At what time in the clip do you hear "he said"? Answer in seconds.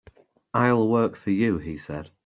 1.59-2.09